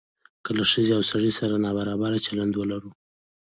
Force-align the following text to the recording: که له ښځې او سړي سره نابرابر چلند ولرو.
که 0.45 0.51
له 0.57 0.63
ښځې 0.71 0.91
او 0.97 1.01
سړي 1.11 1.31
سره 1.39 1.61
نابرابر 1.65 2.11
چلند 2.25 2.53
ولرو. 2.55 2.89